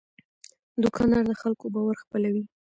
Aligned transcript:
دوکاندار 0.83 1.23
د 1.27 1.31
خلکو 1.41 1.65
باور 1.73 1.95
خپلوي. 2.03 2.43